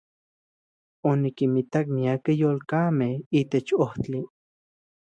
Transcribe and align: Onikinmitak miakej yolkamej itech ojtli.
Onikinmitak 1.09 1.85
miakej 1.95 2.37
yolkamej 2.41 3.15
itech 3.39 3.71
ojtli. 3.83 4.21